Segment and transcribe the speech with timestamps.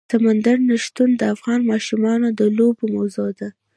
[0.11, 3.49] سمندر نه شتون د افغان ماشومانو د لوبو موضوع ده.